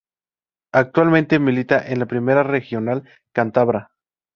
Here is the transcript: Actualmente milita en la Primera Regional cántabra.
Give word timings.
Actualmente 0.71 1.37
milita 1.37 1.85
en 1.87 1.99
la 1.99 2.07
Primera 2.07 2.41
Regional 2.41 3.03
cántabra. 3.35 3.91